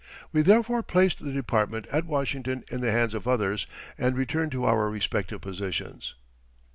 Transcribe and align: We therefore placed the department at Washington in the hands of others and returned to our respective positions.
We 0.31 0.41
therefore 0.41 0.81
placed 0.81 1.19
the 1.23 1.31
department 1.31 1.85
at 1.91 2.07
Washington 2.07 2.63
in 2.71 2.81
the 2.81 2.91
hands 2.91 3.13
of 3.13 3.27
others 3.27 3.67
and 3.99 4.17
returned 4.17 4.51
to 4.53 4.65
our 4.65 4.89
respective 4.89 5.41
positions. 5.41 6.15